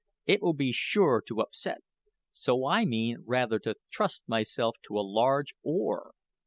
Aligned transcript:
It 0.25 0.41
will 0.41 0.55
be 0.55 0.71
sure 0.71 1.21
to 1.27 1.41
upset, 1.41 1.83
so 2.31 2.65
I 2.65 2.85
mean 2.85 3.17
rather 3.23 3.59
to 3.59 3.75
trust 3.91 4.23
myself 4.25 4.77
to 4.87 4.97
a 4.97 5.05
large 5.05 5.53
oar. 5.61 6.13